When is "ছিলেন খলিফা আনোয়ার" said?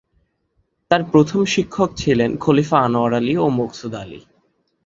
1.97-3.13